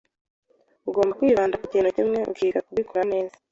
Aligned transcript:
Ugomba 0.89 1.17
kwibanda 1.19 1.59
kukintu 1.61 1.89
kimwe 1.97 2.19
ukiga 2.31 2.59
kubikora 2.67 3.03
neza. 3.11 3.35